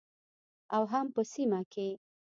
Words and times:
او 0.75 0.83
هم 0.93 1.07
په 1.15 1.21
سیمه 1.33 1.61
کې 1.73 1.87